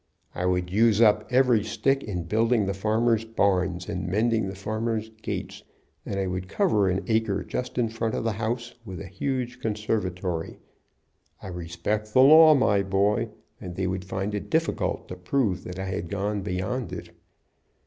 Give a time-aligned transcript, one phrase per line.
[0.33, 5.09] "I would use up every stick in building the farmers' barns and mending the farmers'
[5.21, 5.61] gates,
[6.07, 9.59] and I would cover an acre just in front of the house with a huge
[9.59, 10.57] conservatory.
[11.39, 13.29] I respect the law, my boy,
[13.59, 17.11] and they would find it difficult to prove that I had gone beyond it.